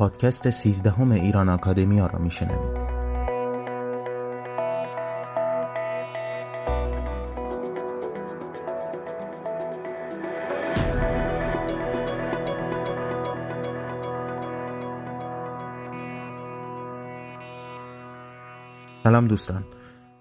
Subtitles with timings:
[0.00, 2.80] پادکست سیزدهم ایران آکادمیا را میشنوید.
[19.02, 19.64] سلام دوستان.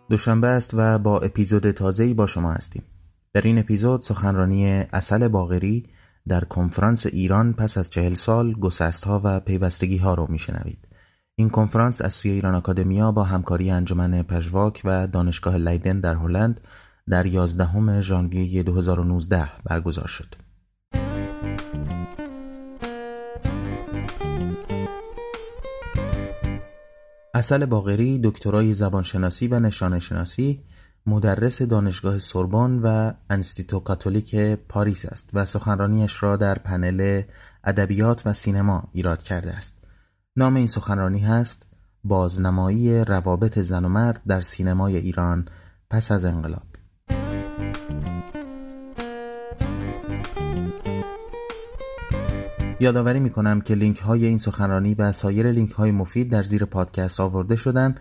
[0.09, 2.83] دوشنبه است و با اپیزود تازه‌ای با شما هستیم.
[3.33, 5.85] در این اپیزود سخنرانی اصل باغری
[6.27, 10.87] در کنفرانس ایران پس از چهل سال گسست ها و پیوستگی ها رو میشنوید
[11.35, 16.61] این کنفرانس از سوی ایران آکادمیا با همکاری انجمن پژواک و دانشگاه لیدن در هلند
[17.09, 20.35] در 11 ژانویه 2019 برگزار شد.
[27.33, 30.63] اصل باغری دکترای زبانشناسی و نشانه شناسی
[31.05, 37.21] مدرس دانشگاه سوربن و انستیتو کاتولیک پاریس است و سخنرانیش را در پنل
[37.63, 39.77] ادبیات و سینما ایراد کرده است.
[40.35, 41.67] نام این سخنرانی هست
[42.03, 45.47] بازنمایی روابط زن و مرد در سینمای ایران
[45.89, 46.63] پس از انقلاب.
[52.81, 56.65] یادآوری می کنم که لینک های این سخنرانی و سایر لینک های مفید در زیر
[56.65, 57.95] پادکست آورده شدن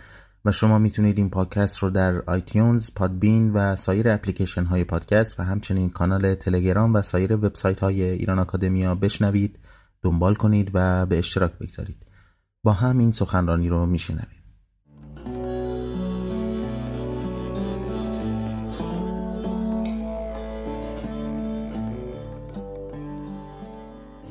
[0.44, 5.42] و شما می‌تونید این پادکست رو در iTunes، Podbean و سایر اپلیکیشن های پادکست و
[5.42, 9.58] همچنین کانال تلگرام و سایر وبسایت های ایران آکادمیا بشنوید،
[10.02, 12.06] دنبال کنید و به اشتراک بگذارید.
[12.64, 14.38] با هم این سخنرانی رو میشنوید.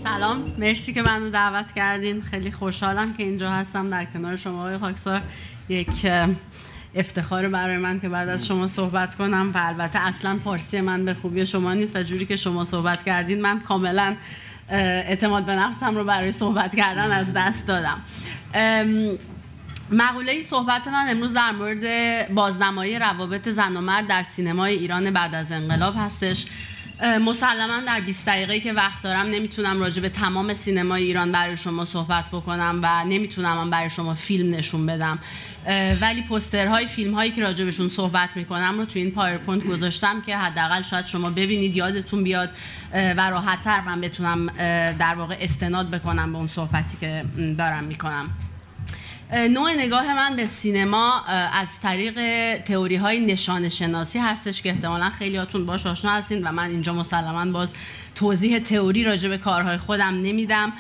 [0.03, 4.77] سلام مرسی که منو دعوت کردین خیلی خوشحالم که اینجا هستم در کنار شما آقای
[4.77, 5.21] خاکسار
[5.69, 6.07] یک
[6.95, 11.13] افتخار برای من که بعد از شما صحبت کنم و البته اصلا فارسی من به
[11.13, 14.15] خوبی شما نیست و جوری که شما صحبت کردین من کاملا
[14.69, 18.01] اعتماد به نفسم رو برای صحبت کردن از دست دادم.
[19.91, 21.85] مقوله صحبت من امروز در مورد
[22.33, 26.45] بازنمایی روابط زن و مرد در سینمای ایران بعد از انقلاب هستش.
[27.01, 31.85] مسلما در 20 دقیقه که وقت دارم نمی‌تونم راجع به تمام سینمای ایران برای شما
[31.85, 35.19] صحبت بکنم و نمی‌تونم برای شما فیلم نشون بدم.
[36.01, 40.37] ولی پوسترهای فیلم هایی که راجع بهشون صحبت می‌کنم رو تو این پاورپوینت گذاشتم که
[40.37, 42.49] حداقل شاید شما ببینید یادتون بیاد
[42.93, 44.47] و راحتتر من بتونم
[44.93, 47.25] در واقع استناد بکنم به اون صحبتی که
[47.57, 48.29] دارم می‌کنم.
[49.33, 51.23] نوع نگاه من به سینما
[51.53, 52.17] از طریق
[52.57, 57.45] تئوری های نشان شناسی هستش که احتمالا خیلیاتون باش آشنا هستین و من اینجا مسلما
[57.45, 57.73] باز
[58.15, 60.73] توضیح تئوری راجع به کارهای خودم نمیدم.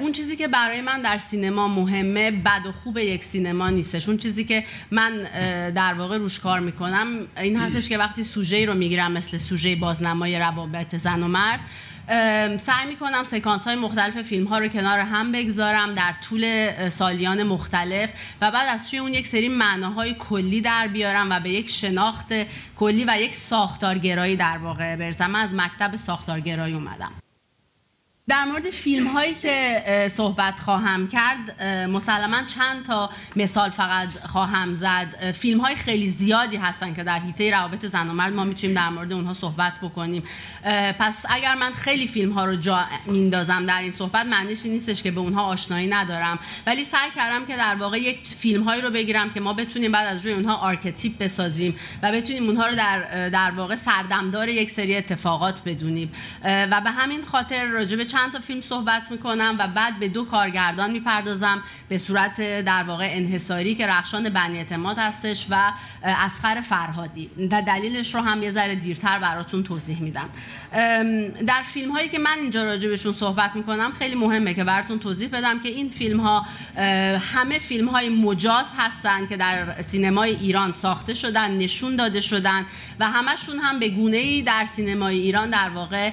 [0.00, 4.08] اون چیزی که برای من در سینما مهمه بد و خوب یک سینما نیستش.
[4.08, 5.22] اون چیزی که من
[5.70, 7.06] در واقع روش کار می‌کنم
[7.40, 11.60] این هستش که وقتی سوژه رو می‌گیرم مثل سوژه بازنمای روابط زن و مرد
[12.58, 18.10] سعی می‌کنم سکانس های مختلف فیلم ها رو کنار هم بگذارم در طول سالیان مختلف
[18.40, 22.32] و بعد از توی اون یک سری معناهای کلی در بیارم و به یک شناخت
[22.76, 25.30] کلی و یک ساختارگرایی در واقع برسم.
[25.30, 27.12] من از مکتب ساختارگرایی اومدم.
[28.28, 35.32] در مورد فیلم هایی که صحبت خواهم کرد مسلما چند تا مثال فقط خواهم زد.
[35.32, 38.88] فیلم های خیلی زیادی هستن که در حیطه روابط زن و مرد ما می‌تونیم در
[38.88, 40.22] مورد اونها صحبت بکنیم.
[40.98, 45.10] پس اگر من خیلی فیلم ها رو جا میندازم در این صحبت معنیش نیستش که
[45.10, 46.38] به اونها آشنایی ندارم.
[46.66, 50.06] ولی سعی کردم که در واقع یک فیلم هایی رو بگیرم که ما بتونیم بعد
[50.06, 54.96] از روی اونها آرکتیپ بسازیم و بتونیم اونها رو در در واقع سردمدار یک سری
[54.96, 56.12] اتفاقات بدونیم.
[56.44, 60.24] و به همین خاطر راجع به چند تا فیلم صحبت می‌کنم و بعد به دو
[60.24, 67.30] کارگردان می‌پردازم به صورت در واقع انحصاری که رخشان بنی اعتماد هستش و اسخر فرهادی.
[67.50, 70.28] و دلیلش رو هم یه ذره دیرتر براتون توضیح میدم.
[71.46, 75.28] در فیلم هایی که من اینجا راجع بهشون صحبت می‌کنم خیلی مهمه که براتون توضیح
[75.28, 76.46] بدم که این فیلم ها
[77.18, 82.64] همه فیلم های مجاز هستن که در سینمای ایران ساخته شدن نشون داده شدن
[83.00, 86.10] و همشون هم به گونه ای در سینمای ایران در واقع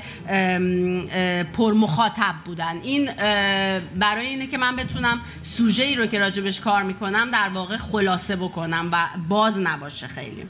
[1.53, 2.81] پر مخاطب بودن.
[2.83, 3.11] این
[3.99, 8.35] برای اینه که من بتونم سوژه ای رو که راجبش کار می‌کنم در واقع خلاصه
[8.35, 10.45] بکنم و باز نباشه خیلی.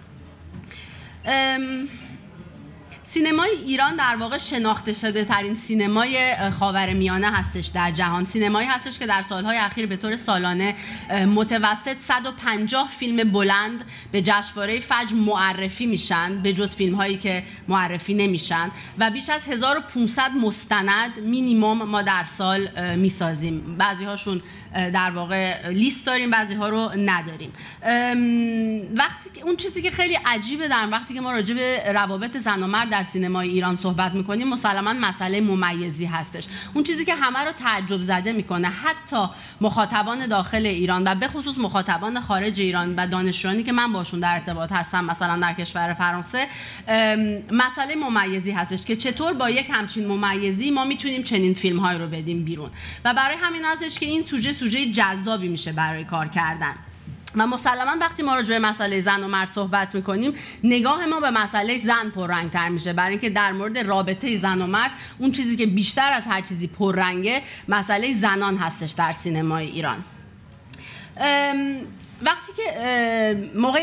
[3.16, 8.26] سینمای ایران در واقع شناخته شده ترین سینمای خاور میانه هستش در جهان.
[8.26, 10.76] سینمایی هستش که در سالهای اخیر به طور سالانه
[11.36, 18.14] متوسط 150 فیلم بلند به جشنواره فجر معرفی میشن به جز فیلم هایی که معرفی
[18.14, 23.76] نمیشن و بیش از 1500 مستند مینیمم ما در سال می‌سازیم.
[23.78, 24.42] بعضی هاشون
[24.76, 27.54] در واقع لیست داریم بعضی ها رو نداریم.
[28.96, 32.68] وقتی اون چیزی که خیلی عجیبه در وقتی که ما راجع به روابط زن و
[32.68, 36.44] مرد در سینمای ایران صحبت می‌کنیم مسلما مسئله ممیزی هستش.
[36.74, 39.26] اون چیزی که همه رو تعجب زده می‌کنه حتی
[39.62, 44.34] مخاطبان داخل ایران و به خصوص مخاطبان خارج ایران و دانشجویانی که من باشون در
[44.34, 46.48] ارتباط هستم مثلا در کشور فرانسه
[47.52, 52.08] مسئله ممیزی هستش که چطور با یک همچین ممیزی ما می‌تونیم چنین فیلم های رو
[52.08, 52.70] بدیم بیرون.
[53.06, 56.74] و برای همین هستش که این سوژه سوژه جذابی میشه برای کار کردن.
[57.36, 60.34] و مسلما وقتی ما راجع به مسئله زن و مرد صحبت می‌کنیم
[60.64, 62.94] نگاه ما به مسئله زن پررنگتر میشه.
[62.94, 66.68] برای اینکه در مورد رابطه زن و مرد اون چیزی که بیشتر از هر چیزی
[66.68, 70.04] پررنگه مسئله زنان هستش در سینمای ایران.
[72.26, 73.82] وقتی که موقع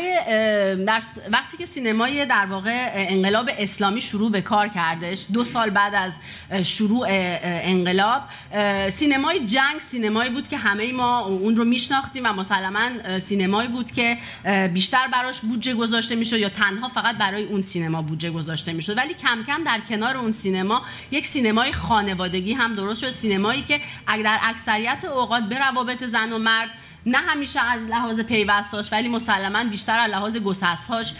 [1.31, 6.19] وقتی که سینمای در واقع انقلاب اسلامی شروع به کار کردش دو سال بعد از
[6.63, 8.21] شروع انقلاب
[8.89, 14.17] سینمای جنگ سینمایی بود که همه ما اون رو میشناختیم و مسلما سینمایی بود که
[14.73, 18.97] بیشتر براش بودجه گذاشته می‌شد یا تنها فقط برای اون سینما بودجه گذاشته می‌شد.
[18.97, 20.81] ولی کم کم در کنار اون سینما
[21.11, 23.09] یک سینمای خانوادگی هم درست شد.
[23.09, 23.81] سینمایی که
[24.23, 26.69] در اکثریت اوقات به روابط زن و مرد
[27.05, 31.13] نه همیشه از لحاظ پیوستاش ولی مسلما بیشتر از لحاظ گسستهاش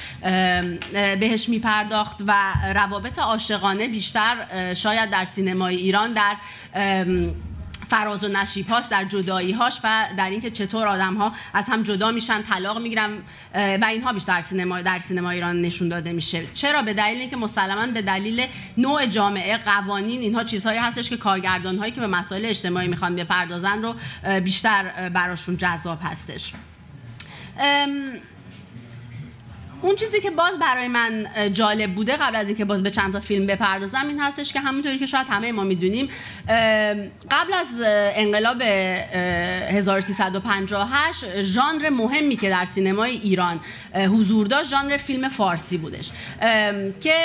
[0.94, 6.36] بهش میپرداخت و روابط عاشقانه بیشتر شاید در سینمای ایران در
[7.94, 12.42] فراز و نشیبهاش در جداییهاش و در اینکه چطور آدم ها از هم جدا میشن
[12.42, 13.12] طلاق می‌گیرن
[13.54, 16.48] و اینها بیشتر سینما در سینما ایران نشون داده میشه.
[16.54, 18.46] چرا؟ به دلیل اینکه مسلما به دلیل
[18.78, 23.82] نوع جامعه قوانین اینها چیزهایی هستش که کارگردان هایی که به مسائل اجتماعی می‌خوان بپردازن
[23.82, 23.96] رو
[24.40, 26.54] بیشتر براشون جذاب هستش.
[29.84, 33.20] اون چیزی که باز برای من جالب بوده قبل از اینکه باز به چند تا
[33.20, 36.10] فیلم بپردازم این هستش که همونطوری که شاید همه ما می‌دونیم
[37.32, 37.68] قبل از
[38.16, 43.60] انقلاب 1358 ژانر مهمی که در سینمای ایران
[43.96, 46.12] حضور داشت ژانر فیلم فارسی بودش
[47.02, 47.16] که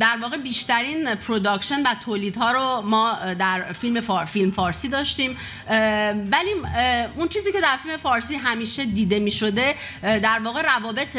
[0.00, 5.36] در واقع بیشترین production و تولیدها رو ما در فیلم فار فیلم فارسی داشتیم
[6.30, 6.50] ولی
[7.16, 11.16] اون چیزی که در فیلم فارسی همیشه دیده می شده در واقع روابط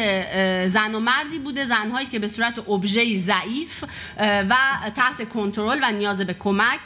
[0.68, 3.84] زن و مردی بوده زنهایی که به صورت ابژه ضعیف
[4.20, 4.56] و
[4.96, 6.80] تحت کنترل و نیاز به کمک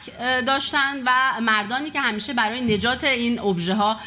[0.48, 4.00] داشتن و مردانی که همیشه برای نجات این ابژه ها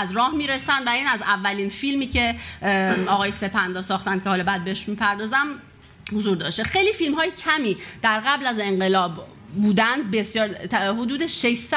[0.00, 0.84] از راه می‌رسن.
[0.86, 2.34] و این از اولین فیلمی که
[3.08, 5.46] آقای سپندا ساختن که حالا بعد بهش می‌پردازم
[6.12, 6.64] حضور داشته.
[6.64, 11.76] خیلی فیلم های کمی در قبل از انقلاب بودن بسیار حدود 600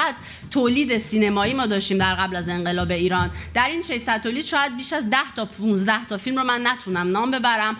[0.52, 3.32] تولید سینمایی ما داشتیم در قبل از انقلاب ایران.
[3.54, 7.08] در این 600 تولید شاید بیش از 10 تا 15 تا فیلم رو من نتونم
[7.08, 7.78] نام ببرم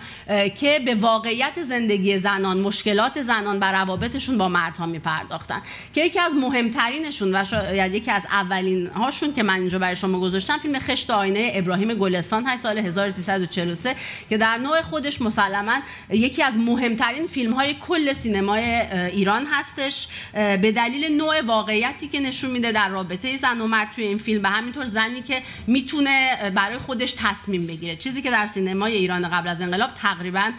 [0.56, 5.62] که به واقعیت زندگی زنان مشکلات زنان و روابطشون با مردها میپرداختن.
[5.94, 10.20] که یکی از مهمترینشون و شاید یکی از اولین هاشون که من اینجا برای شما
[10.20, 13.96] گذاشتم فیلم خشت آینه ابراهیم گلستان های سال 1343
[14.28, 19.85] که در نوع خودش مسلما یکی از مهمترین فیلم های کل سینمای ایران هست
[20.32, 24.42] به دلیل نوع واقعیتی که نشون میده در رابطه زن و مرد توی این فیلم
[24.42, 27.96] و همینطور زنی که می‌تونه برای خودش تصمیم بگیره.
[27.96, 30.52] چیزی که در سینمای ایران قبل از انقلاب تقریبا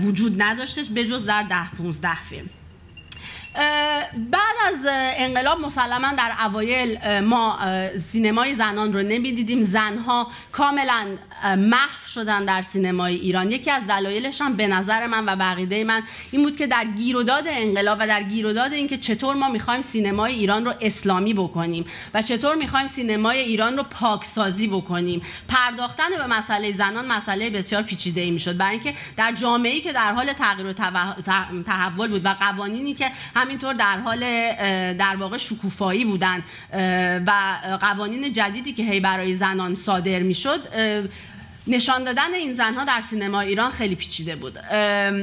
[0.00, 2.50] وجود نداشتش به جز در ده 15 فیلم.
[4.30, 4.78] بعد از
[5.16, 7.58] انقلاب مسلما در اوایل ما
[7.98, 9.62] سینمای زنان رو نمی‌دیدیم.
[9.62, 11.06] زنها کاملا
[11.44, 13.50] محو شدن در سینمای ایران.
[13.50, 17.44] یکی از دلایلش هم به نظر من و بقیده من این بود که در گیروداد
[17.46, 21.84] انقلاب و در گیروداد اینکه چطور ما می‌خوایم سینمای ایران رو اسلامی بکنیم
[22.14, 25.22] و چطور می‌خوایم سینمای ایران رو پاکسازی بکنیم.
[25.48, 28.56] پرداختن به مسئله زنان مسئله بسیار پیچیده ای می‌شد.
[28.56, 30.72] برای اینکه در جامعه‌ای که در حال تغییر و
[31.62, 34.20] تحول بود و قوانینی که همینطور در حال
[34.92, 36.42] در واقع شکوفایی بودن
[37.26, 37.32] و
[37.80, 40.60] قوانین جدیدی که هی برای زنان صادر می‌شد
[41.66, 44.56] نشان دادن این زنها در سینما ایران خیلی پیچیده بود.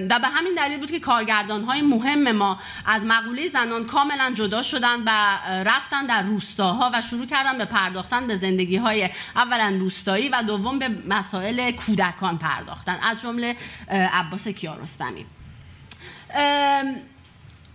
[0.10, 4.62] و به همین دلیل بود که کارگردان های مهم ما از مقوله زنان کاملا جدا
[4.62, 10.30] شدن و رفتن در روستاها و شروع کردن به پرداختن به زندگی های اولا روستایی
[10.30, 12.98] و دوم به مسائل کودکان پرداختن.
[13.04, 13.56] از جمله
[13.90, 15.26] عباس کیارستمی.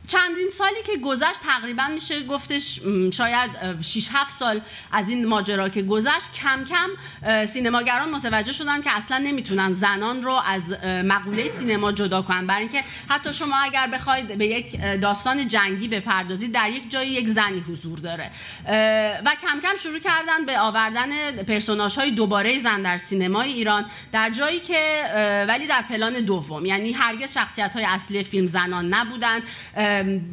[0.06, 2.80] چندین سالی که گذشت تقریبا میشه گفتش
[3.12, 3.50] شاید
[3.82, 4.60] 6 7 سال
[4.92, 6.90] از این ماجرا که گذشت کم کم
[7.46, 12.46] سینماگران متوجه شدن که اصلا نمی‌تونن زنان رو از مقوله سینما جدا کنن.
[12.46, 17.28] برای اینکه حتی شما اگر بخواید به یک داستان جنگی بپردازید در یک جایی یک
[17.28, 18.30] زنی حضور داره.
[19.24, 24.30] و کم کم شروع کردن به آوردن پرسوناژ های دوباره زن در سینمای ایران در
[24.30, 25.02] جایی که
[25.48, 26.66] ولی در پلان دوم.
[26.66, 29.40] یعنی هرگز شخصیت های اصلی فیلم زنان نبودن.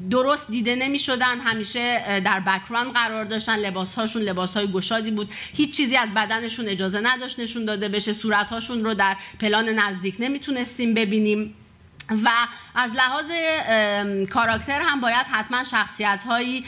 [0.10, 3.56] درست دیده نمی شدن همیشه در بکراند قرار داشتن.
[3.60, 5.30] لباس هاشون لباس های گشادی بود.
[5.54, 8.14] هیچ چیزی از بدنشون اجازه نداشت نشون داده بشه.
[8.14, 11.56] صورت هاشون رو در پلان نزدیک نمی‌تونستیم ببینیم.
[12.10, 12.30] و
[12.76, 13.26] از لحاظ
[14.30, 16.66] کاراکتر هم باید حتما شخصیت هایی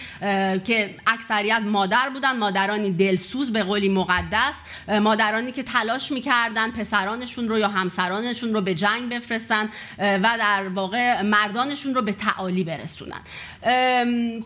[0.66, 7.60] که اکثریت مادر بودن مادرانی دلسوز به قولی مقدس مادرانی که تلاش می‌کردن پسرانشون رو
[7.60, 13.22] یا همسرانشون رو به جنگ بفرستن و در واقع مردانشون رو به تعالی برسونن.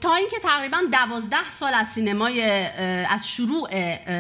[0.02, 2.42] تا اینکه تقریبا دوازده سال از سینمای
[3.10, 3.70] از شروع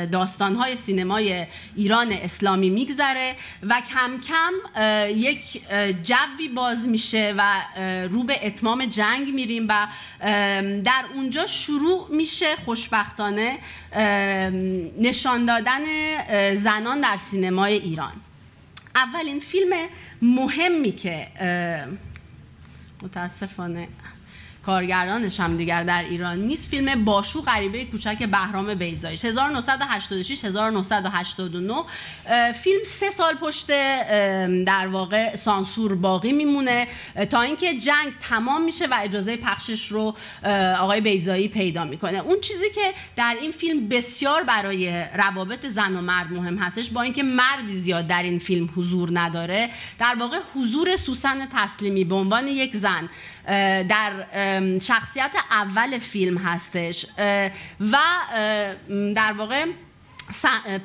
[0.05, 1.45] داستانهای سینمای
[1.75, 5.61] ایران اسلامی میگذره و کم کم یک
[6.03, 7.61] جوی باز میشه و
[8.09, 9.87] رو به اتمام جنگ میریم و
[10.83, 13.57] در اونجا شروع میشه خوشبختانه
[14.99, 15.83] نشان دادن
[16.55, 18.13] زنان در سینمای ایران.
[18.95, 19.75] اولین فیلم
[20.21, 21.27] مهمی که
[23.03, 23.87] متاسفانه
[24.69, 26.69] کارگردانش هم دیگر در ایران نیست.
[26.69, 31.83] فیلم باشو غریبه کوچک بهرام بیزایش 1986 1989
[32.53, 33.67] فیلم سه سال پشت
[34.65, 36.88] در واقع سانسور باقی میمونه.
[37.29, 40.15] تا اینکه جنگ تمام میشه و اجازه پخشش رو
[40.79, 42.19] آقای بیزایی پیدا می‌کنه.
[42.19, 47.01] اون چیزی که در این فیلم بسیار برای روابط زن و مرد مهم هستش با
[47.01, 52.47] اینکه مردی زیاد در این فیلم حضور نداره در واقع حضور سوسن تسلیمی به عنوان
[52.47, 53.09] یک زن
[53.89, 54.12] در
[54.81, 57.05] شخصیت اول فیلم هستش.
[57.79, 57.98] و
[59.15, 59.65] در واقع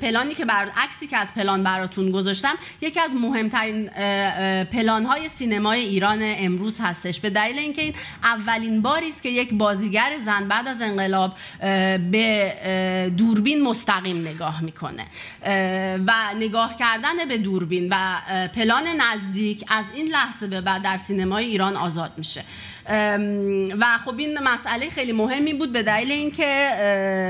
[0.00, 3.88] پلانی که بر عکسی که از پلان براتون گذاشتم یکی از مهمترین
[4.64, 7.20] پلان های سینمای ایران امروز هستش.
[7.20, 11.34] به دلیل اینکه این اولین باری است که یک بازیگر زن بعد از انقلاب
[12.10, 15.06] به دوربین مستقیم نگاه می‌کنه.
[16.06, 18.16] و نگاه کردن به دوربین و
[18.54, 22.44] پلان نزدیک از این لحظه به بعد در سینمای ایران آزاد میشه.
[23.78, 26.68] و خب این مسئله خیلی مهمی بود به دلیل اینکه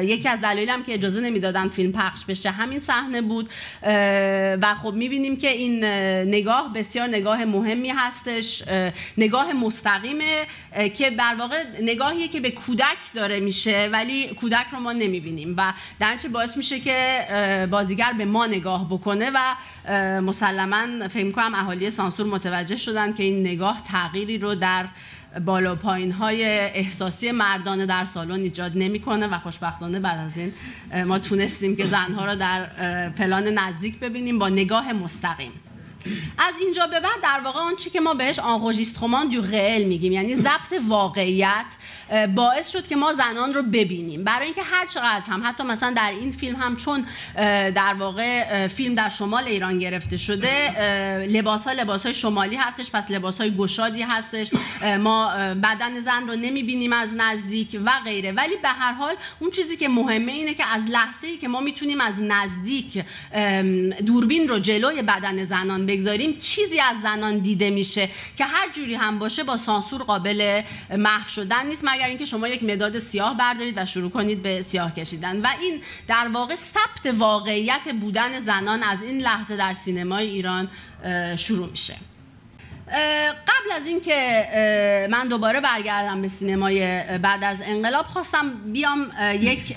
[0.05, 3.49] یکی از دلایلم که اجازه نمی‌دادن فیلم پخش بشه همین صحنه بود.
[4.63, 5.85] و خب می‌بینیم که این
[6.35, 8.63] نگاه بسیار نگاه مهمی هستش
[9.19, 10.47] نگاه مستقیمه
[10.95, 15.55] که در واقع نگاهیه که به کودک داره میشه ولی کودک رو ما نمی‌بینیم.
[15.59, 17.19] و در باعث میشه که
[17.71, 19.55] بازیگر به ما نگاه بکنه و
[20.21, 24.87] مسلما فکر کنم اهالی سانسور متوجه شدن که این نگاه تغییری رو در
[25.41, 30.53] بالا پایین های احساسی مردانه در سالن ایجاد نمی‌کنه و خوشبختانه بعد از این
[31.05, 32.67] ما تونستیم که زنها رو در
[33.09, 35.53] پلان نزدیک ببینیم با نگاه مستقیم.
[36.39, 40.13] از اینجا به بعد در واقع آن چی که ما بهش انregistrement دو ریل میگیم
[40.13, 41.65] یعنی ضبط واقعیت
[42.35, 44.25] باعث شد که ما زنان رو ببینیم.
[44.25, 47.07] برای اینکه هر چقدر هم حتی مثلا در این فیلم هم چون
[47.75, 50.71] در واقع فیلم در شمال ایران گرفته شده
[51.27, 54.51] لباس ها لباس های شمالی هستش پس لباس های گشادی هستش.
[55.01, 58.33] ما بدن زن رو نمی‌بینیم از نزدیک و غیره.
[58.33, 61.61] ولی به هر حال اون چیزی که مهمه اینه که از لحظه ای که ما
[61.61, 63.05] می‌تونیم از نزدیک
[64.07, 69.19] دوربین رو جلوی بدن زنان بگذاریم چیزی از زنان دیده میشه که هر جوری هم
[69.19, 70.63] باشه با سانسور قابل
[70.99, 74.95] محو شدن نیست مگر اینکه شما یک مداد سیاه بردارید و شروع کنید به سیاه
[74.95, 75.41] کشیدن.
[75.41, 80.69] و این در واقع ثبت واقعیت بودن زنان از این لحظه در سینمای ایران
[81.37, 81.97] شروع میشه.
[82.87, 84.49] قبل از اینکه
[85.11, 89.11] من دوباره برگردم به سینمای بعد از انقلاب خواستم بیام
[89.41, 89.77] یک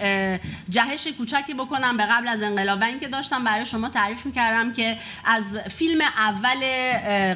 [0.69, 4.97] جهش کوچکی بکنم به قبل از انقلاب و اینکه داشتم برای شما تعریف می‌کردم که
[5.25, 6.59] از فیلم اول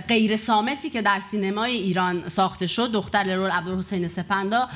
[0.07, 4.69] غیر سامتی که در سینمای ایران ساخته شد دختر لرول عبدالحسین سپندا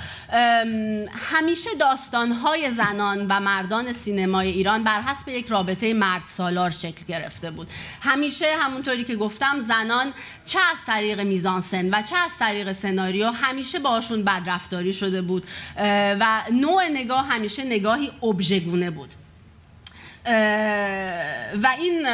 [1.31, 7.51] همیشه داستانهای زنان و مردان سینمای ایران بر حسب یک رابطه مرد سالار شکل گرفته
[7.51, 7.67] بود.
[8.01, 10.13] همیشه همونطوری که گفتم زنان
[10.45, 15.43] چه از طریق میزانسن و چه از طریق سناریو همیشه باشون بدرفتاری شده بود
[16.19, 19.13] و نوع نگاه همیشه نگاهی ابژگونه بود.
[21.63, 22.07] و این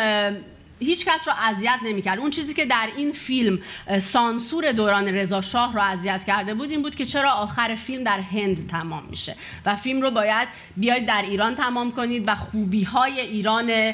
[0.82, 2.20] هیچ کس رو اذیت نمی‌کرد.
[2.20, 3.60] اون چیزی که در این فیلم
[4.02, 8.20] سانسور دوران رضا شاه رو اذیت کرده بود این بود که چرا آخر فیلم در
[8.20, 9.36] هند تمام میشه
[9.66, 10.48] و فیلم رو باید
[10.78, 13.94] بیاید در ایران تمام کنید و خوبی های ایران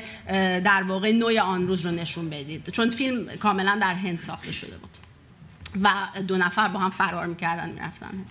[0.59, 2.69] در واقع نوع آن روز رو نشون بدید.
[2.69, 4.89] چون فیلم کاملا در هند ساخته شده بود
[5.81, 5.89] و
[6.27, 8.25] دو نفر با هم فرار می‌کردن می‌رفتن.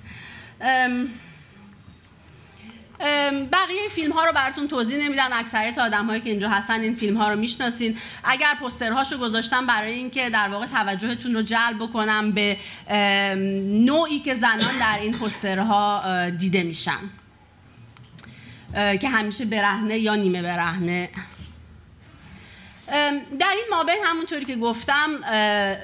[3.52, 5.32] بقیه فیلم ها رو براتون توضیح نمیدن.
[5.32, 7.96] اکثریت آدم هایی که اینجا هستن این فیلم ها رو می‌شناسین.
[8.24, 12.56] اگر پوسترهاشو گذاشتم برای اینکه در واقع توجهتون رو جلب بکنم به
[13.86, 17.00] نوعی که زنان در این پوسترها دیده میشن.
[19.00, 21.08] که همیشه برهنه یا نیمه برهنه.
[23.38, 25.08] در این مابین همونطوری که گفتم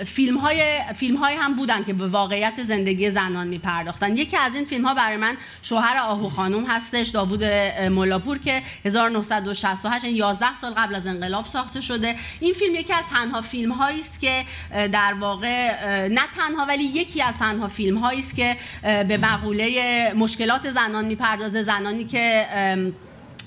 [0.04, 0.62] فیلم های,
[0.96, 4.86] فیلم های هم بودن که به واقعیت زندگی زنان می پرداختن یکی از این فیلم
[4.86, 7.44] ها برای من شوهر آهو خانوم هستش داوود
[7.90, 12.16] ملاپور که 1968 11 یعنی سال قبل از انقلاب ساخته شده.
[12.40, 15.76] این فیلم یکی از تنها فیلم هایی است که در واقع
[16.08, 21.62] نه تنها ولی یکی از تنها فیلم هایی است که به مقوله مشکلات زنان می‌پردازه.
[21.62, 22.46] زنانی که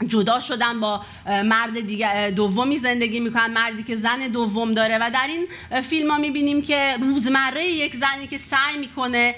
[0.07, 4.97] جدا شدن با مرد دیگه دومی زندگی می‌کنن مردی که زن دوم داره.
[4.97, 5.47] و در این
[5.81, 9.35] فیلم ها می‌بینیم که روزمره یک زنی که سعی می‌کنه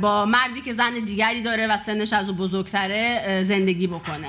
[0.00, 4.28] با مردی که زن دیگری داره و سنش از او بزرگتره زندگی بکنه.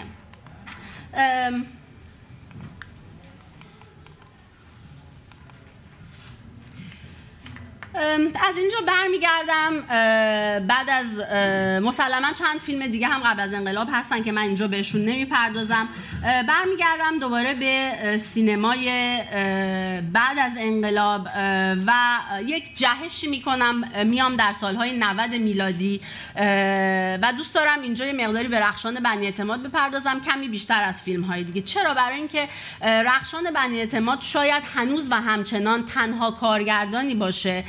[7.96, 9.80] از اینجا برمیگردم
[10.68, 11.20] بعد از
[11.84, 15.90] مسلما چند فیلم دیگه هم قبل از انقلاب هستن که من اینجا بهشون نمی‌پردازم.
[16.24, 18.86] برمیگردم دوباره به سینمای
[20.13, 21.27] بعد از انقلاب
[21.88, 21.94] و
[22.46, 26.01] یک جهشی می‌کنم میام در سالهای 90 میلادی
[27.22, 31.24] و دوست دارم اینجا یه مقداری به رخشان بنی اعتماد بپردازم کمی بیشتر از فیلم
[31.24, 31.62] های دیگه.
[31.62, 32.48] چرا؟ برای اینکه
[32.82, 37.63] رخشان بنی اعتماد شاید هنوز و همچنان تنها کارگردانی باشه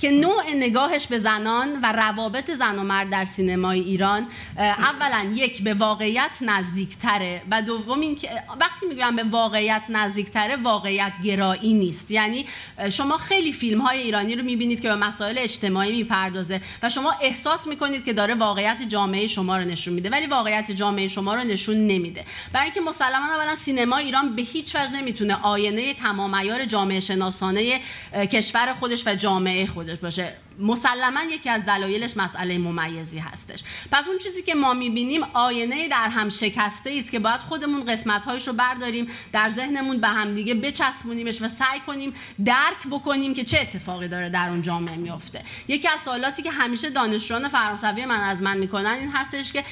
[0.00, 4.26] که نوع نگاهش به زنان و روابط زن و مرد در سینمای ایران
[4.58, 11.74] اولا یک به واقعیت نزدیکتره و دوم اینکه وقتی میگم به واقعیت نزدیکتره واقعیت گرایی
[11.74, 12.10] نیست.
[12.10, 12.46] یعنی
[12.90, 17.66] شما خیلی فیلم های ایرانی رو می‌بینید که به مسائل اجتماعی می‌پردازه و شما احساس
[17.66, 21.86] می‌کنید که داره واقعیت جامعه شما رو نشون میده ولی واقعیت جامعه شما رو نشون
[21.86, 22.24] نمیده.
[22.52, 27.80] برای اینکه مسلما اولا سینما ایران به هیچ وجه نمی‌تونه آینه تمام جامعه شناسانه
[28.12, 30.45] کشور خودش و جامعه خودش باشه.
[30.58, 33.62] مسلما یکی از دلایلش مسئله ممیزی هستش.
[33.92, 38.46] پس اون چیزی که ما می‌بینیم آینه در هم شکسته است که باید خودمون قسمت
[38.46, 44.08] رو برداریم در ذهنمون به همدیگه بچسبونیمش و سعی کنیم درک بکنیم که چه اتفاقی
[44.08, 48.56] داره در اون جامعه میفته یکی از سوالاتی که همیشه دانشجویان فرانسوی من از من
[48.56, 49.64] می‌کنن این هستش که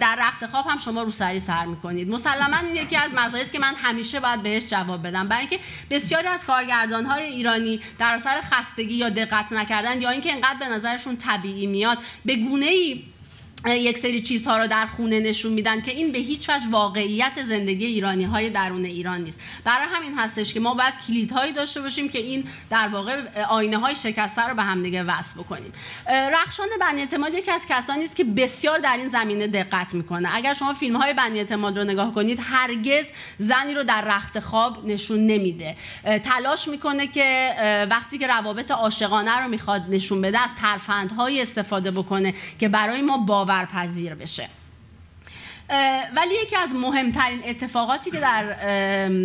[0.00, 2.08] در رخت خواب هم شما رو سری سر می‌کنید.
[2.08, 5.28] مسلما یکی از مسائلی که من همیشه باید بهش جواب بدم.
[5.28, 5.58] برای اینکه
[5.90, 10.68] بسیاری از کارگردان های ایرانی در اثر خستگی یا دقت نکردن یا اینکه انقدر به
[10.68, 13.02] نظرشون طبیعی میاد به گونه ای
[13.66, 17.86] یک سری چیزها رو در خونه نشون میدن که این به هیچ وجه واقعیت زندگی
[17.86, 19.40] ایرانی های درون ایران نیست.
[19.64, 23.96] برای همین هستش که ما باید کلیدهایی داشته باشیم که این در واقع آینه های
[23.96, 25.72] شکسته رو به همدیگه وصل بکنیم.
[26.32, 30.28] رخشان بنی اعتماد یکی از کسانی است که بسیار در این زمینه دقت می‌کنه.
[30.32, 33.04] اگر شما فیلم های بنی اعتماد رو نگاه کنید هرگز
[33.38, 35.76] زنی رو در رخت خواب نشون نمیده.
[36.22, 37.54] تلاش می‌کنه که
[37.90, 43.18] وقتی که روابط عاشقانه رو می‌خواد نشون بده از ترفندهایی استفاده بکنه که برای ما
[43.18, 44.48] باور باورپذیر بشه.
[46.16, 48.44] ولی یکی از مهمترین اتفاقاتی که در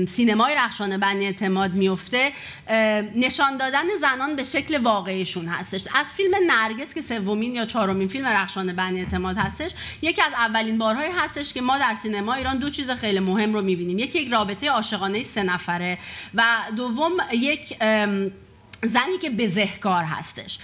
[0.05, 2.31] سینمای رخشان بنی اعتماد میفته
[3.15, 5.83] نشان دادن زنان به شکل واقعیشون هستش.
[5.95, 10.77] از فیلم نرگس که سومین یا چهارمین فیلم رخشان بنی اعتماد هستش یکی از اولین
[10.77, 13.99] بارهایی هستش که ما در سینما ایران دو چیز خیلی مهم رو می‌بینیم.
[13.99, 15.97] یکی یک رابطه عاشقانه سه نفره
[16.33, 16.43] و
[16.77, 17.77] دوم یک
[18.83, 20.59] زنی که بزهکار هستش.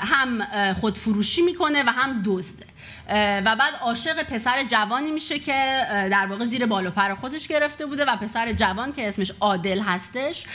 [0.00, 0.42] هم
[0.74, 2.66] خودفروشی می‌کنه و هم دزده.
[3.08, 8.04] و بعد عاشق پسر جوانی میشه که در واقع زیر بال پر خودش گرفته بوده
[8.04, 10.46] و پسر جوان که اسمش عادل هستش.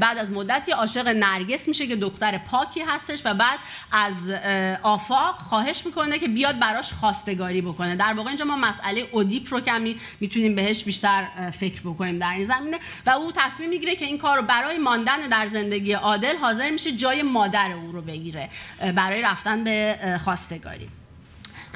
[0.00, 3.58] بعد از مدتی عاشق نرگس میشه که دختر پاکی هستش و بعد
[3.92, 4.30] از
[4.82, 7.96] آفاق خواهش می‌کنه که بیاد براش خواستگاری بکنه.
[7.96, 12.44] در واقع اینجا ما مسئله اودیپ رو کمی می‌تونیم بهش بیشتر فکر بکنیم در این
[12.44, 12.78] زمینه.
[13.06, 17.22] و او تصمیم می‌گیره که این کار برای ماندن در زندگی عادل حاضر میشه جای
[17.22, 18.48] مادر او رو بگیره
[18.94, 20.88] برای رفتن به خواستگاری.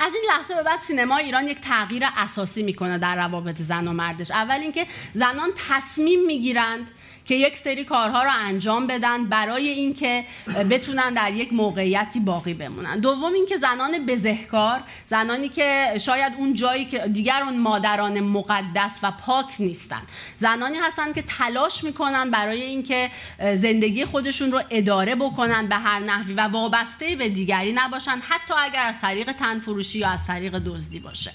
[0.01, 3.93] از این لحظه به بعد سینما ایران یک تغییر اساسی می‌کنه در روابط زن و
[3.93, 4.31] مردش.
[4.31, 6.91] اول اینکه زنان تصمیم می‌گیرند
[7.25, 10.25] که یک سری کارها رو انجام بدن برای اینکه
[10.71, 13.01] بتونن در یک موقعیتی باقی بمونن.
[13.01, 19.11] دوم اینکه زنان بزهکار زنانی که شاید اون جایی که دیگر اون مادران مقدس و
[19.11, 20.03] پاک نیستن.
[20.37, 23.11] زنانی هستن که تلاش می‌کنن برای اینکه
[23.55, 28.85] زندگی خودشون رو اداره بکنن به هر نحوی و وابسته به دیگری نباشن حتی اگر
[28.85, 31.33] از طریق تنفروشی یا از طریق دزدی باشه.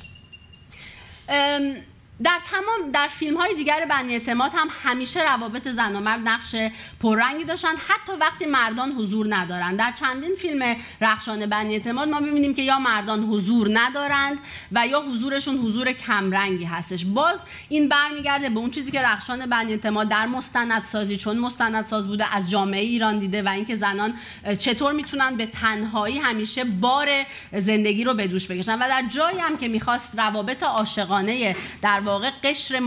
[2.23, 6.56] در تمام در فیلم های دیگر بنی اعتماد هم همیشه روابط زن و مرد نقش
[7.01, 9.80] پررنگی داشتن حتی وقتی مردان حضور ندارند.
[9.80, 14.39] در چندین فیلم رخشان بنی اعتماد ما ببینیم که یا مردان حضور ندارند
[14.71, 17.06] و یا حضورشون حضور کمرنگی هستش.
[17.06, 22.36] باز این برمیگرده به اون چیزی که رخشان بنی اعتماد در مستندسازی چون مستندساز بوده
[22.36, 24.13] از جامعه ایران دیده و اینکه زنان
[24.60, 27.10] چطور می‌تونن به تنهایی همیشه بار
[27.54, 28.75] زندگی رو به دوش بکشن.
[28.75, 32.79] و در جایی هم که می‌خواست روابط عاشقانه در واقع قشر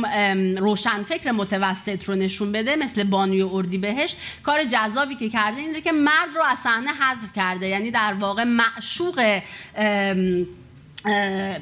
[0.58, 5.80] روشنفکر متوسط رو نشون بده مثل بانوی اردی بهشت کار جذابی که کرده این رو
[5.80, 7.68] که مرد رو از صحنه حذف کرده.
[7.68, 9.40] یعنی در واقع معشوق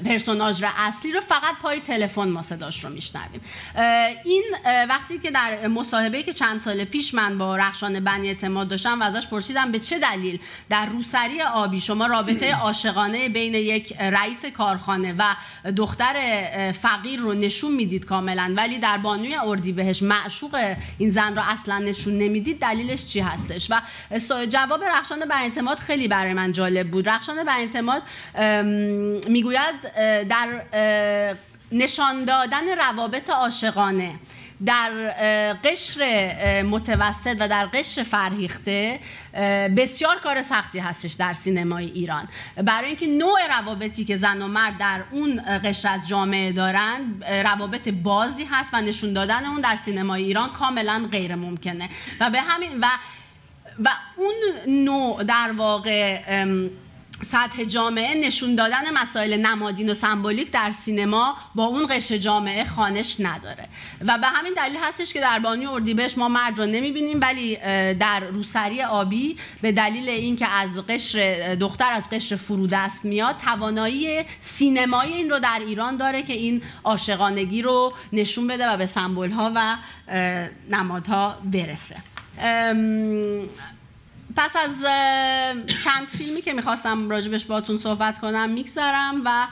[0.04, 3.40] پرسوناژ اصلی رو فقط پای تلفن ما صداش رو میشنویم.
[4.24, 4.44] این
[4.88, 9.04] وقتی که در مصاحبه که چند سال پیش من با رخشان بنی اعتماد داشتم و
[9.04, 15.14] ازش پرسیدم به چه دلیل در روسری آبی شما رابطه عاشقانه بین یک رئیس کارخانه
[15.18, 15.36] و
[15.76, 16.14] دختر
[16.72, 21.78] فقیر رو نشون می‌دید کاملا ولی در بانوی اردی بهش معشوق این زن رو اصلا
[21.78, 23.80] نشون نمی‌دید دلیلش چی هستش؟ و
[24.46, 27.08] جواب رخشان بنی اعتماد خیلی برای من جالب بود.
[27.08, 28.02] رخشان بنی اعتماد
[29.28, 29.74] می‌گوید
[30.28, 30.48] در
[31.72, 34.14] نشان دادن روابط عاشقانه
[34.66, 34.90] در
[35.64, 39.00] قشر متوسط و در قشر فرهیخته
[39.76, 42.28] بسیار کار سختی هستش در سینمای ایران.
[42.56, 47.88] برای اینکه نوع روابطی که زن و مرد در اون قشر از جامعه دارن روابط
[47.88, 51.88] بازی هست و نشون دادن اون در سینمای ایران کاملا غیر ممکنه.
[52.20, 52.86] و به همین و
[53.84, 54.34] و اون
[54.84, 56.22] نوع در واقع
[57.22, 63.16] سطح جامعه نشون دادن مسائل نمادین و سمبولیک در سینما با اون قشر جامعه خانش
[63.20, 63.68] نداره.
[64.00, 67.56] و به همین دلیل هستش که در بانی اردیبهشت ما مرد رو نمی‌بینیم ولی
[67.94, 75.12] در روسری آبی به دلیل اینکه از قشر دختر از قشر فرودست میاد توانایی سینمایی
[75.12, 79.52] این رو در ایران داره که این عاشقانگی رو نشون بده و به سمبول ها
[79.54, 79.76] و
[80.70, 81.96] نمادها برسه.
[84.36, 84.84] پس از
[85.84, 89.46] چند فیلمی که می‌خواستم راجبش باتون صحبت کنم میگذرم و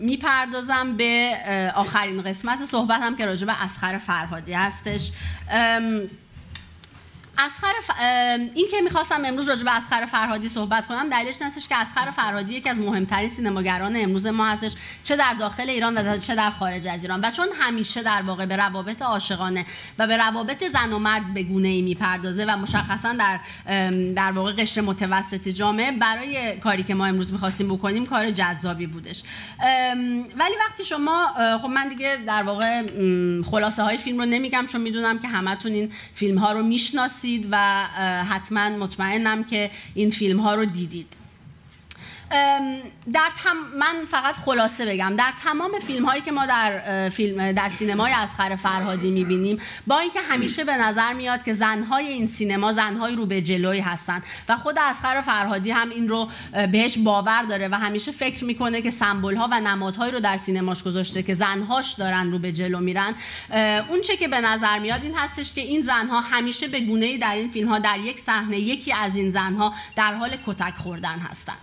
[0.00, 1.36] می‌پردازم به
[1.74, 5.10] آخرین قسمت صحبتم که راجب اسخر فرهادی هستش.
[7.38, 7.90] اسخر ف...
[8.54, 12.54] این که می‌خواستم امروز راجع به اسخر فرهادی صحبت کنم دلیلش هستش که اسخر فرهادی
[12.54, 14.72] یکی از مهمترین سینماگران امروز ما هستش
[15.04, 17.20] چه در داخل ایران و چه در خارج از ایران.
[17.20, 19.66] و چون همیشه در واقع به روابط عاشقانه
[19.98, 23.40] و به روابط زن و مرد به گونه ای می‌پردازه و مشخصا در
[24.14, 29.22] در واقع قشر متوسط جامعه برای کاری که ما امروز می‌خواستیم بکنیم کار جذابی بودش.
[30.36, 31.26] ولی وقتی شما
[31.62, 32.82] خب من دیگه در واقع
[33.42, 37.23] خلاصه های فیلم رو نمیگم چون می‌دونم که همتون این فیلم ها رو می‌شناسید.
[37.50, 37.84] و
[38.28, 41.23] حتما مطمئنم که این فیلم ها رو دیدید.
[43.12, 43.56] در تم...
[43.78, 48.56] من فقط خلاصه بگم در تمام فیلم هایی که ما در فیلم در سینمای اسخر
[48.56, 53.42] فرهادی می‌بینیم با اینکه همیشه به نظر میاد که زنهای این سینما زنهای رو به
[53.42, 56.28] جلوی هستند و خود اسخر فرهادی هم این رو
[56.72, 60.82] بهش باور داره و همیشه فکر می‌کنه که سمبل ها و نمادهایی رو در سینماش
[60.82, 63.14] گذاشته که زنهاش دارن رو به جلو میرن.
[63.88, 67.34] اون چه که به نظر میاد این هستش که این زنها همیشه به گونه در
[67.34, 71.54] این فیلم ها در یک صحنه یکی از این زنها در حال کتک خوردن هستن.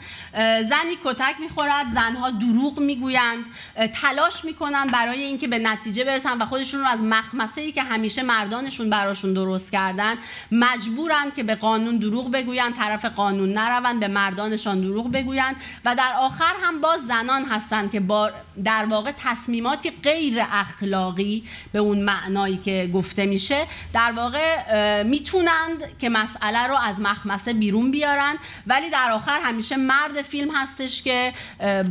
[0.64, 3.46] زنی کتک می‌خورد زنها دروغ می‌گویند
[3.94, 8.24] تلاش می‌کنن برای اینکه به نتیجه برسن و خودشون رو از مخمسه ای که همیشه
[8.24, 10.16] مردانشون براشون درست کردن
[10.52, 16.14] مجبورند که به قانون دروغ بگویند طرف قانون نروند به مردانشان دروغ بگویند و در
[16.20, 18.32] آخر هم باز زنان هستند که با
[18.64, 26.10] در واقع تصمیماتی غیر اخلاقی به اون معنایی که گفته میشه در واقع می‌تونند که
[26.10, 28.36] مسئله رو از مخمسه بیرون بیارن
[28.68, 31.34] ولی در آخر همیشه مرد فیلم هستش که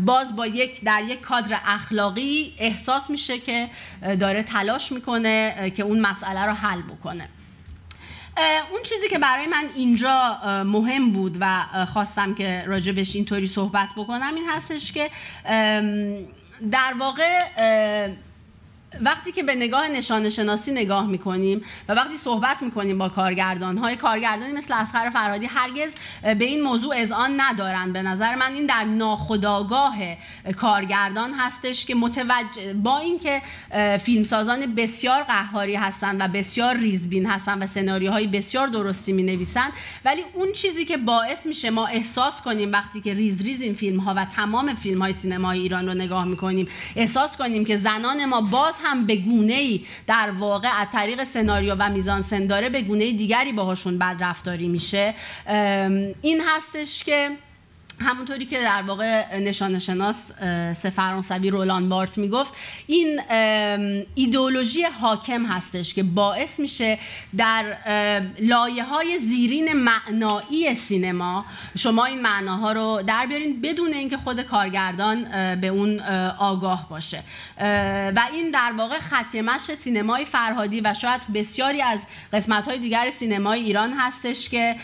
[0.05, 3.69] باز با یک در یک کادر اخلاقی احساس میشه که
[4.21, 7.29] داره تلاش می‌کنه که اون مسئله رو حل بکنه.
[8.73, 14.35] اون چیزی که برای من اینجا مهم بود و خواستم که راجبش اینطوری صحبت بکنم
[14.35, 15.11] این هستش که
[16.71, 17.47] در واقع
[19.01, 23.97] وقتی که به نگاه نشان شناسی نگاه می‌کنیم و وقتی صحبت می‌کنیم با کارگردان های
[23.97, 28.85] کارگردانی مثل اسخر فرهادی هرگز به این موضوع اذعان ندارن به نظر من این در
[28.85, 29.97] ناخودآگاه
[30.57, 33.43] کارگردان هستش که متوجه با اینکه
[33.99, 39.69] فیلمسازان بسیار قهاری هستند و بسیار ریزبین هستن و سناریوهای بسیار درستی می نویسن
[40.05, 44.01] ولی اون چیزی که باعث میشه ما احساس کنیم وقتی که ریز ریز این فیلم
[44.01, 48.41] ها و تمام فیلم های سینمای ایران رو نگاه می‌کنیم احساس کنیم که زنان ما
[48.41, 53.13] باز هم به گونه ای در واقع از طریق سناریو و میزان سنداره به گونه
[53.13, 55.15] دیگری باهاشون بد رفتاری میشه
[56.23, 57.31] این هستش که
[58.01, 60.33] همونطوری که در واقع نشان شناس
[60.73, 62.55] سه فرانسوی رولان بارت می‌گفت
[62.87, 63.21] این
[64.15, 66.99] ایدولوژی حاکم هستش که باعث میشه
[67.37, 67.77] در
[68.41, 71.45] لایه های زیرین معنایی سینما
[71.79, 75.25] شما این معناها رو در بیارین بدون اینکه خود کارگردان
[75.61, 76.01] به اون
[76.39, 77.23] آگاه باشه.
[78.17, 82.01] و این در واقع خطیمش سینمای فرهادی و شاید بسیاری از
[82.33, 84.77] قسمت های دیگر سینمای ایران هستش که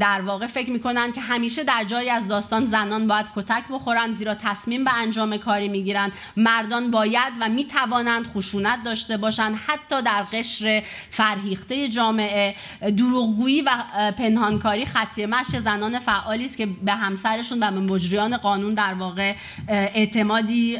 [0.00, 4.14] در واقع فکر می‌کنن که همیشه در جایی از داستان داستان زنان باید کتک بخورند
[4.14, 6.12] زیرا تصمیم به انجام کاری می‌گیرند.
[6.36, 12.54] مردان باید و می‌توانند خشونت داشته باشند حتی در قشر فرهیخته جامعه.
[12.96, 13.70] دروغگویی و
[14.18, 19.34] پنهانکاری خطیه مشت زنان فعالی است که به همسرشون و به مجریان قانون در واقع
[19.68, 20.78] اعتمادی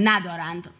[0.00, 0.70] ندارند.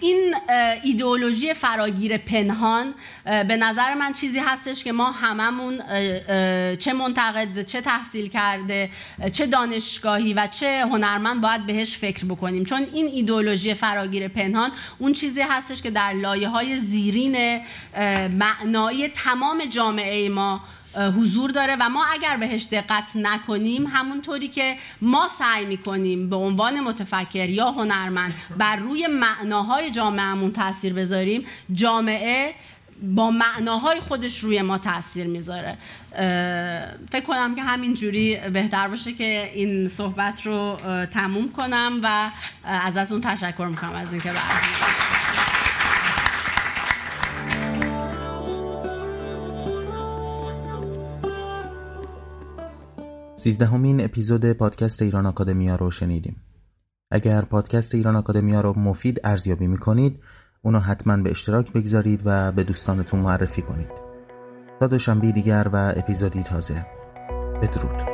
[0.00, 0.34] این
[0.82, 5.78] ایدئولوژی فراگیر پنهان به نظر من چیزی هستش که ما هممون
[6.76, 8.90] چه منتقد چه تحصیل کرده
[9.32, 12.64] چه دانشگاهی و چه هنرمند باید بهش فکر بکنیم.
[12.64, 17.60] چون این ایدئولوژی فراگیر پنهان اون چیزی هستش که در لایه های زیرین
[18.32, 20.60] معنایی تمام جامعه ما
[20.96, 26.80] حضور داره و ما اگر بهش دقت نکنیم همونطوری که ما سعی می‌کنیم به عنوان
[26.80, 32.54] متفکر یا هنرمند بر روی معناهای جامعهمون تاثیر بذاریم جامعه
[33.02, 35.78] با معناهای خودش روی ما تاثیر می‌ذاره.
[37.12, 42.30] فکر کنم که همین جوری بهتر باشه که این صحبت رو تموم کنم و
[42.64, 45.13] از از اون تشکر می‌کنم از اینکه برنامه
[53.44, 56.36] سیزدهمین اپیزود پادکست ایران آکادمیا رو شنیدیم.
[57.10, 60.20] اگر پادکست ایران آکادمیا رو مفید ارزیابی می‌کنید
[60.62, 63.90] اونو حتما به اشتراک بگذارید و به دوستانتون معرفی کنید.
[64.80, 66.86] تا دوشنبه دیگر و اپیزودی تازه.
[67.62, 68.13] بدرود.